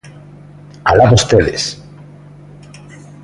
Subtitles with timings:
[0.89, 1.63] ¡Alá vostedes!